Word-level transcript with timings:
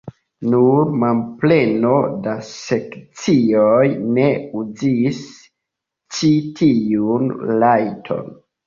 Nur 0.51 0.79
manpleno 1.03 1.91
da 2.23 2.33
sekcioj 2.49 3.85
ne 4.17 4.27
uzis 4.65 5.23
ĉi 6.17 6.33
tiun 6.63 7.33
rajton. 7.65 8.39